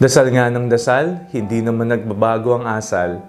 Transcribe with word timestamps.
Dasal 0.00 0.32
nga 0.32 0.48
ng 0.48 0.64
dasal, 0.64 1.28
hindi 1.28 1.60
naman 1.60 1.92
nagbabago 1.92 2.56
ang 2.56 2.64
asal. 2.64 3.20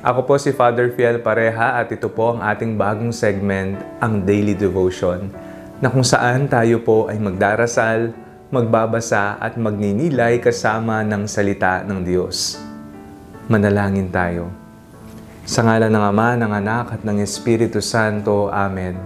Ako 0.00 0.24
po 0.24 0.40
si 0.40 0.48
Father 0.48 0.88
Fiel 0.96 1.20
Pareha 1.20 1.84
at 1.84 1.92
ito 1.92 2.08
po 2.08 2.32
ang 2.32 2.40
ating 2.40 2.80
bagong 2.80 3.12
segment, 3.12 3.76
ang 4.00 4.24
Daily 4.24 4.56
Devotion, 4.56 5.28
na 5.84 5.92
kung 5.92 6.00
saan 6.00 6.48
tayo 6.48 6.80
po 6.80 7.12
ay 7.12 7.20
magdarasal, 7.20 8.08
magbabasa 8.48 9.36
at 9.36 9.60
magninilay 9.60 10.40
kasama 10.40 11.04
ng 11.04 11.28
salita 11.28 11.84
ng 11.84 12.00
Diyos. 12.00 12.56
Manalangin 13.52 14.08
tayo. 14.08 14.48
Sa 15.44 15.60
ngala 15.60 15.92
ng 15.92 16.04
Ama, 16.08 16.40
ng 16.40 16.52
Anak 16.56 16.86
at 16.96 17.02
ng 17.04 17.20
Espiritu 17.20 17.84
Santo. 17.84 18.48
Amen. 18.48 18.96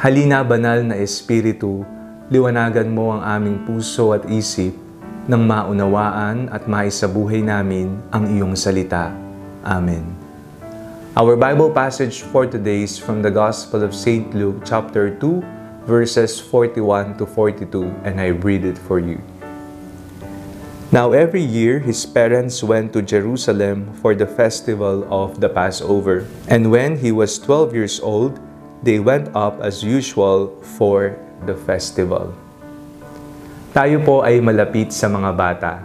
Halina 0.00 0.40
banal 0.40 0.88
na 0.88 0.96
Espiritu, 0.96 1.84
liwanagan 2.32 2.88
mo 2.88 3.12
ang 3.12 3.20
aming 3.28 3.68
puso 3.68 4.16
at 4.16 4.24
isip 4.32 4.88
nang 5.30 5.46
maunawaan 5.46 6.50
at 6.50 6.66
maisabuhay 6.66 7.38
namin 7.38 8.02
ang 8.10 8.26
iyong 8.26 8.58
salita. 8.58 9.14
Amen. 9.62 10.02
Our 11.14 11.38
Bible 11.38 11.70
passage 11.70 12.26
for 12.26 12.50
today 12.50 12.82
is 12.82 12.98
from 12.98 13.22
the 13.22 13.30
Gospel 13.30 13.86
of 13.86 13.94
St. 13.94 14.34
Luke 14.34 14.66
chapter 14.66 15.06
2 15.06 15.86
verses 15.86 16.42
41 16.42 17.14
to 17.22 17.30
42 17.30 17.62
and 18.02 18.18
I 18.18 18.34
read 18.34 18.66
it 18.66 18.74
for 18.74 18.98
you. 18.98 19.22
Now 20.90 21.14
every 21.14 21.46
year 21.46 21.78
his 21.78 22.02
parents 22.02 22.66
went 22.66 22.90
to 22.98 23.02
Jerusalem 23.02 23.94
for 24.02 24.18
the 24.18 24.26
festival 24.26 25.06
of 25.06 25.38
the 25.38 25.46
Passover. 25.46 26.26
And 26.50 26.74
when 26.74 26.98
he 26.98 27.14
was 27.14 27.38
12 27.38 27.70
years 27.70 28.02
old, 28.02 28.42
they 28.82 28.98
went 28.98 29.30
up 29.38 29.62
as 29.62 29.86
usual 29.86 30.50
for 30.74 31.14
the 31.46 31.54
festival. 31.54 32.34
Tayo 33.70 34.02
po 34.02 34.26
ay 34.26 34.42
malapit 34.42 34.90
sa 34.90 35.06
mga 35.06 35.30
bata. 35.30 35.78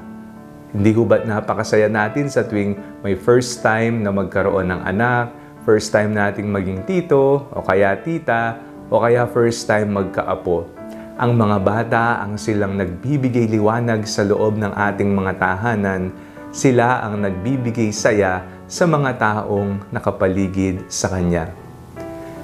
Hindi 0.74 0.90
ho 0.98 1.06
ba't 1.06 1.22
napakasaya 1.30 1.86
natin 1.86 2.26
sa 2.34 2.42
tuwing 2.42 2.74
may 3.06 3.14
first 3.14 3.62
time 3.62 4.02
na 4.02 4.10
magkaroon 4.10 4.74
ng 4.74 4.82
anak, 4.90 5.30
first 5.70 5.94
time 5.94 6.18
nating 6.18 6.50
maging 6.50 6.82
tito, 6.90 7.46
o 7.46 7.62
kaya 7.62 7.94
tita, 8.02 8.58
o 8.90 8.98
kaya 8.98 9.30
first 9.30 9.70
time 9.70 10.02
magkaapo. 10.02 10.66
Ang 11.22 11.38
mga 11.38 11.58
bata 11.62 12.04
ang 12.26 12.42
silang 12.42 12.74
nagbibigay 12.74 13.46
liwanag 13.54 14.02
sa 14.10 14.26
loob 14.26 14.58
ng 14.58 14.74
ating 14.74 15.14
mga 15.14 15.38
tahanan. 15.38 16.10
Sila 16.50 17.06
ang 17.06 17.22
nagbibigay 17.22 17.94
saya 17.94 18.42
sa 18.66 18.90
mga 18.90 19.14
taong 19.22 19.94
nakapaligid 19.94 20.90
sa 20.90 21.14
Kanya. 21.14 21.65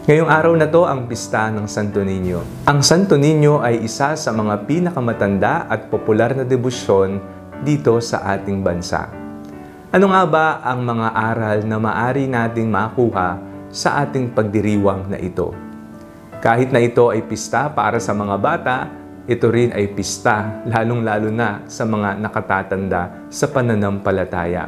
Ngayong 0.01 0.33
araw 0.33 0.57
na 0.57 0.65
to 0.65 0.81
ang 0.81 1.05
pista 1.05 1.53
ng 1.53 1.69
Santo 1.69 2.01
Niño. 2.01 2.41
Ang 2.65 2.81
Santo 2.81 3.21
Niño 3.21 3.61
ay 3.61 3.85
isa 3.85 4.17
sa 4.17 4.33
mga 4.33 4.65
pinakamatanda 4.65 5.69
at 5.69 5.93
popular 5.93 6.33
na 6.33 6.41
debosyon 6.41 7.21
dito 7.61 8.01
sa 8.01 8.25
ating 8.33 8.65
bansa. 8.65 9.13
Ano 9.93 10.09
nga 10.09 10.25
ba 10.25 10.47
ang 10.65 10.81
mga 10.81 11.05
aral 11.13 11.57
na 11.69 11.77
maari 11.77 12.25
nating 12.25 12.65
makuha 12.65 13.37
sa 13.69 14.01
ating 14.01 14.33
pagdiriwang 14.33 15.05
na 15.05 15.21
ito? 15.21 15.53
Kahit 16.41 16.73
na 16.73 16.81
ito 16.81 17.13
ay 17.13 17.21
pista 17.21 17.69
para 17.69 18.01
sa 18.01 18.17
mga 18.17 18.35
bata, 18.41 18.89
ito 19.29 19.53
rin 19.53 19.69
ay 19.69 19.85
pista 19.93 20.65
lalong-lalo 20.65 21.29
na 21.29 21.61
sa 21.69 21.85
mga 21.85 22.17
nakatatanda 22.17 23.29
sa 23.29 23.45
pananampalataya. 23.53 24.65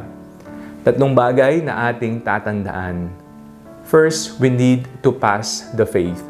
Tatlong 0.86 1.10
bagay 1.10 1.58
na 1.58 1.90
ating 1.90 2.22
tatandaan 2.22 3.23
First, 3.84 4.40
we 4.40 4.48
need 4.48 4.88
to 5.04 5.12
pass 5.12 5.68
the 5.76 5.84
faith. 5.84 6.24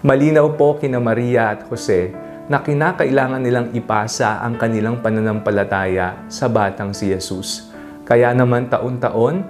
Malinaw 0.00 0.56
po 0.56 0.80
kina 0.80 0.96
Maria 0.96 1.52
at 1.52 1.68
Jose 1.68 2.08
na 2.48 2.64
kinakailangan 2.64 3.44
nilang 3.44 3.68
ipasa 3.76 4.40
ang 4.40 4.56
kanilang 4.56 5.04
pananampalataya 5.04 6.24
sa 6.32 6.48
batang 6.48 6.96
si 6.96 7.12
Jesus. 7.12 7.68
Kaya 8.08 8.32
naman 8.32 8.72
taon-taon, 8.72 9.44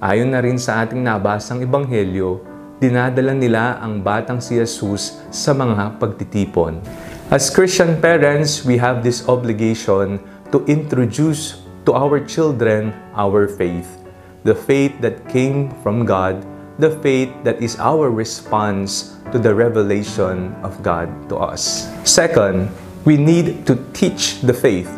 ayon 0.00 0.32
na 0.32 0.40
rin 0.40 0.56
sa 0.56 0.80
ating 0.80 1.04
nabasang 1.04 1.60
ebanghelyo, 1.60 2.40
dinadala 2.80 3.36
nila 3.36 3.76
ang 3.84 4.00
batang 4.00 4.40
si 4.40 4.56
Jesus 4.56 5.20
sa 5.28 5.52
mga 5.52 6.00
pagtitipon. 6.00 6.80
As 7.28 7.52
Christian 7.52 8.00
parents, 8.00 8.64
we 8.64 8.80
have 8.80 9.04
this 9.04 9.20
obligation 9.28 10.16
to 10.48 10.64
introduce 10.64 11.60
to 11.84 11.92
our 11.92 12.24
children 12.24 12.96
our 13.12 13.52
faith. 13.52 14.00
The 14.48 14.56
faith 14.56 14.96
that 15.04 15.28
came 15.28 15.68
from 15.84 16.08
God 16.08 16.53
the 16.78 16.90
faith 17.02 17.30
that 17.46 17.62
is 17.62 17.78
our 17.78 18.10
response 18.10 19.14
to 19.30 19.38
the 19.38 19.54
revelation 19.54 20.50
of 20.66 20.74
God 20.82 21.06
to 21.30 21.38
us. 21.38 21.86
Second, 22.02 22.66
we 23.06 23.14
need 23.14 23.62
to 23.66 23.78
teach 23.94 24.42
the 24.42 24.54
faith. 24.54 24.90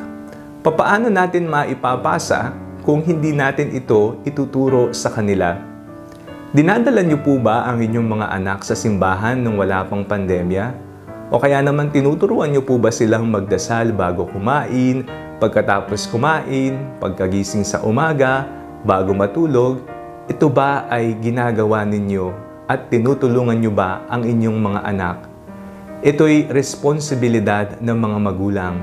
Papaano 0.64 1.12
natin 1.12 1.46
maipapasa 1.46 2.56
kung 2.80 3.04
hindi 3.04 3.36
natin 3.36 3.76
ito 3.76 4.18
ituturo 4.24 4.96
sa 4.96 5.12
kanila? 5.12 5.60
Dinadala 6.56 7.04
niyo 7.04 7.20
po 7.20 7.36
ba 7.36 7.68
ang 7.68 7.84
inyong 7.84 8.08
mga 8.08 8.26
anak 8.32 8.64
sa 8.64 8.72
simbahan 8.72 9.36
nung 9.36 9.60
wala 9.60 9.84
pang 9.84 10.00
pandemya? 10.00 10.72
O 11.28 11.42
kaya 11.42 11.60
naman 11.60 11.92
tinuturuan 11.92 12.54
niyo 12.54 12.64
po 12.64 12.78
ba 12.80 12.88
silang 12.88 13.28
magdasal 13.28 13.92
bago 13.92 14.24
kumain, 14.24 15.04
pagkatapos 15.42 16.08
kumain, 16.08 16.96
pagkagising 17.02 17.66
sa 17.66 17.82
umaga, 17.84 18.46
bago 18.86 19.12
matulog, 19.12 19.82
ito 20.26 20.50
ba 20.50 20.90
ay 20.90 21.14
ginagawa 21.22 21.86
ninyo 21.86 22.34
at 22.66 22.90
tinutulungan 22.90 23.62
nyo 23.62 23.70
ba 23.70 24.02
ang 24.10 24.26
inyong 24.26 24.58
mga 24.58 24.80
anak? 24.82 25.18
Ito'y 26.02 26.50
responsibilidad 26.50 27.78
ng 27.78 27.94
mga 27.94 28.18
magulang. 28.18 28.74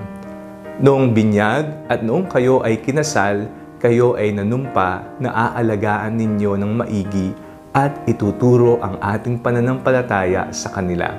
Noong 0.80 1.12
binyag 1.12 1.92
at 1.92 2.00
noong 2.00 2.32
kayo 2.32 2.64
ay 2.64 2.80
kinasal, 2.80 3.52
kayo 3.76 4.16
ay 4.16 4.32
nanumpa 4.32 5.04
na 5.20 5.36
aalagaan 5.52 6.16
ninyo 6.16 6.56
ng 6.56 6.72
maigi 6.80 7.36
at 7.76 7.92
ituturo 8.08 8.80
ang 8.80 8.96
ating 9.04 9.44
pananampalataya 9.44 10.48
sa 10.56 10.72
kanila. 10.72 11.12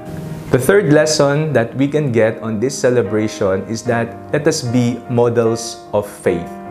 The 0.49 0.57
third 0.57 0.89
lesson 0.89 1.53
that 1.53 1.77
we 1.77 1.85
can 1.85 2.17
get 2.17 2.41
on 2.41 2.65
this 2.65 2.73
celebration 2.73 3.69
is 3.69 3.85
that 3.93 4.09
let 4.33 4.49
us 4.49 4.65
be 4.65 4.97
models 5.13 5.85
of 5.93 6.09
faith 6.09 6.64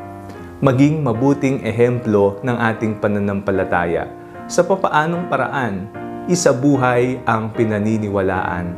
maging 0.63 1.03
mabuting 1.03 1.59
ehemplo 1.59 2.39
ng 2.39 2.55
ating 2.55 2.95
pananampalataya 3.03 4.07
sa 4.47 4.63
papaanong 4.63 5.27
paraan 5.27 5.91
isabuhay 6.31 7.19
ang 7.27 7.51
pinaniniwalaan. 7.51 8.71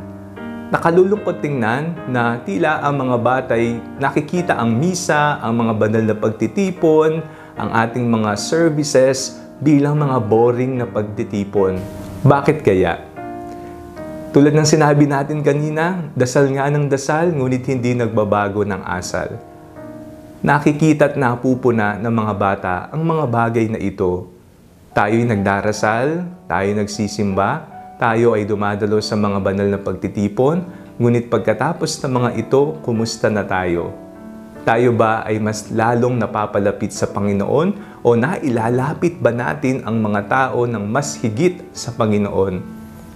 Nakalulungkot 0.73 1.45
tingnan 1.45 1.93
na 2.09 2.41
tila 2.41 2.81
ang 2.81 3.05
mga 3.05 3.17
batay 3.21 3.77
nakikita 4.01 4.57
ang 4.57 4.73
misa, 4.81 5.37
ang 5.37 5.61
mga 5.61 5.73
banal 5.77 6.03
na 6.09 6.17
pagtitipon, 6.17 7.21
ang 7.53 7.69
ating 7.69 8.09
mga 8.09 8.33
services 8.33 9.37
bilang 9.61 10.01
mga 10.01 10.17
boring 10.25 10.81
na 10.81 10.89
pagtitipon. 10.89 11.77
Bakit 12.25 12.65
kaya? 12.65 12.97
Tulad 14.33 14.57
ng 14.57 14.65
sinabi 14.65 15.05
natin 15.05 15.45
kanina, 15.45 16.09
dasal 16.17 16.49
nga 16.49 16.65
ng 16.65 16.89
dasal 16.89 17.29
ngunit 17.29 17.61
hindi 17.69 17.93
nagbabago 17.93 18.65
ng 18.65 18.81
asal 18.89 19.53
nakikita 20.45 21.09
at 21.09 21.17
napupuna 21.17 21.97
ng 21.97 22.13
mga 22.13 22.33
bata 22.37 22.75
ang 22.93 23.01
mga 23.01 23.25
bagay 23.25 23.65
na 23.65 23.81
ito. 23.81 24.29
Tayo'y 24.93 25.25
nagdarasal, 25.25 26.21
tayo 26.45 26.69
nagsisimba, 26.77 27.65
tayo 27.97 28.37
ay 28.37 28.45
dumadalo 28.45 29.01
sa 29.01 29.17
mga 29.17 29.41
banal 29.41 29.65
na 29.73 29.81
pagtitipon, 29.81 30.61
ngunit 31.01 31.33
pagkatapos 31.33 31.97
ng 31.97 32.13
mga 32.13 32.29
ito, 32.45 32.77
kumusta 32.85 33.25
na 33.33 33.41
tayo? 33.41 33.89
Tayo 34.61 34.93
ba 34.93 35.25
ay 35.25 35.41
mas 35.41 35.73
lalong 35.73 36.13
napapalapit 36.13 36.93
sa 36.93 37.09
Panginoon 37.09 38.01
o 38.05 38.13
nailalapit 38.13 39.17
ba 39.17 39.33
natin 39.33 39.81
ang 39.81 39.97
mga 39.97 40.29
tao 40.29 40.69
ng 40.69 40.85
mas 40.85 41.17
higit 41.25 41.73
sa 41.73 41.89
Panginoon? 41.89 42.61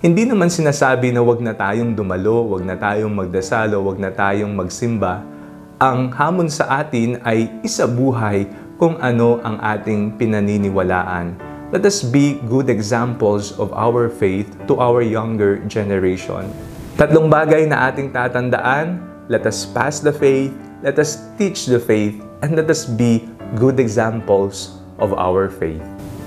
Hindi 0.02 0.26
naman 0.26 0.50
sinasabi 0.50 1.14
na 1.14 1.22
wag 1.22 1.46
na 1.46 1.54
tayong 1.54 1.94
dumalo, 1.94 2.58
wag 2.58 2.66
na 2.66 2.74
tayong 2.74 3.14
magdasal 3.14 3.78
o 3.78 3.86
wag 3.86 4.02
na 4.02 4.10
tayong 4.10 4.50
magsimba, 4.50 5.38
ang 5.80 6.12
hamon 6.12 6.52
sa 6.52 6.84
atin 6.84 7.24
ay 7.24 7.48
isabuhay 7.64 8.44
kung 8.76 9.00
ano 9.00 9.40
ang 9.40 9.64
ating 9.64 10.20
pinaniniwalaan. 10.20 11.40
Let 11.72 11.88
us 11.88 12.04
be 12.04 12.36
good 12.52 12.68
examples 12.68 13.56
of 13.56 13.72
our 13.72 14.12
faith 14.12 14.52
to 14.68 14.76
our 14.76 15.00
younger 15.00 15.64
generation. 15.72 16.52
Tatlong 17.00 17.32
bagay 17.32 17.72
na 17.72 17.88
ating 17.88 18.12
tatandaan, 18.12 19.00
let 19.32 19.48
us 19.48 19.64
pass 19.64 20.04
the 20.04 20.12
faith, 20.12 20.52
let 20.84 21.00
us 21.00 21.24
teach 21.40 21.72
the 21.72 21.80
faith, 21.80 22.20
and 22.44 22.60
let 22.60 22.68
us 22.68 22.84
be 22.84 23.24
good 23.56 23.80
examples 23.80 24.84
of 25.00 25.16
our 25.16 25.48
faith. 25.48 25.84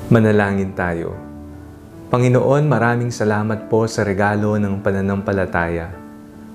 Manalangin 0.08 0.72
tayo. 0.72 1.12
Panginoon, 2.08 2.64
maraming 2.72 3.12
salamat 3.12 3.68
po 3.68 3.84
sa 3.84 4.00
regalo 4.00 4.56
ng 4.56 4.80
pananampalataya 4.80 6.01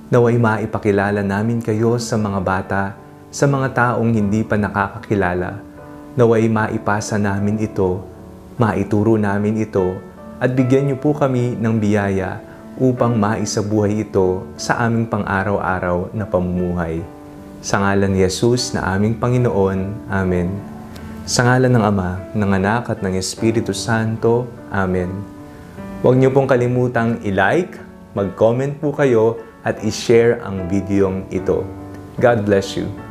Naway 0.08 0.40
maipakilala 0.40 1.20
namin 1.20 1.60
kayo 1.60 2.00
sa 2.00 2.16
mga 2.16 2.40
bata, 2.40 2.96
sa 3.28 3.44
mga 3.44 3.76
taong 3.76 4.16
hindi 4.16 4.40
pa 4.40 4.56
nakakakilala. 4.56 5.60
Naway 6.16 6.48
maipasa 6.48 7.20
namin 7.20 7.60
ito, 7.60 8.08
maituro 8.56 9.20
namin 9.20 9.60
ito, 9.60 10.00
at 10.40 10.56
bigyan 10.56 10.88
niyo 10.88 10.98
po 11.04 11.12
kami 11.12 11.60
ng 11.60 11.76
biyaya 11.76 12.40
upang 12.80 13.20
maisabuhay 13.20 14.08
ito 14.08 14.48
sa 14.56 14.80
aming 14.88 15.12
pang-araw-araw 15.12 16.16
na 16.16 16.24
pamumuhay. 16.24 17.04
Sa 17.60 17.84
ngalan 17.84 18.16
ni 18.16 18.24
Jesus 18.24 18.72
na 18.72 18.88
aming 18.96 19.20
Panginoon. 19.20 20.08
Amen. 20.08 20.56
Sa 21.28 21.44
ngalan 21.44 21.68
ng 21.68 21.84
Ama, 21.84 22.32
ng 22.32 22.52
Anak 22.56 22.96
at 22.96 23.04
ng 23.04 23.12
Espiritu 23.20 23.76
Santo. 23.76 24.48
Amen. 24.72 25.12
Huwag 26.00 26.16
niyo 26.16 26.32
pong 26.32 26.48
kalimutang 26.48 27.20
i-like, 27.28 27.76
mag-comment 28.16 28.72
po 28.80 28.96
kayo 28.96 29.47
at 29.66 29.82
i-share 29.82 30.44
ang 30.46 30.70
videong 30.70 31.26
ito. 31.32 31.66
God 32.18 32.46
bless 32.46 32.76
you. 32.78 33.07